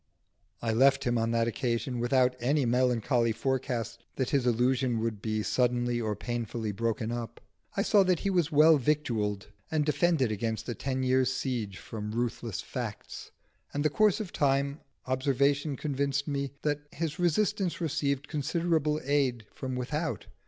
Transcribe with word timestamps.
I 0.63 0.73
left 0.73 1.03
him 1.03 1.19
on 1.19 1.29
that 1.29 1.47
occasion 1.47 1.99
without 1.99 2.35
any 2.39 2.65
melancholy 2.65 3.31
forecast 3.31 4.03
that 4.15 4.31
his 4.31 4.47
illusion 4.47 4.99
would 4.99 5.21
be 5.21 5.43
suddenly 5.43 6.01
or 6.01 6.15
painfully 6.15 6.71
broken 6.71 7.11
up. 7.11 7.39
I 7.77 7.83
saw 7.83 8.01
that 8.05 8.21
he 8.21 8.31
was 8.31 8.51
well 8.51 8.77
victualled 8.77 9.49
and 9.69 9.85
defended 9.85 10.31
against 10.31 10.67
a 10.67 10.73
ten 10.73 11.03
years' 11.03 11.31
siege 11.31 11.77
from 11.77 12.13
ruthless 12.13 12.61
facts; 12.61 13.29
and 13.75 13.81
in 13.81 13.83
the 13.83 13.95
course 13.95 14.19
of 14.19 14.33
time 14.33 14.79
observation 15.05 15.77
convinced 15.77 16.27
me 16.27 16.49
that 16.63 16.79
his 16.91 17.19
resistance 17.19 17.79
received 17.79 18.27
considerable 18.27 18.99
aid 19.03 19.45
from 19.53 19.75
without. 19.75 20.25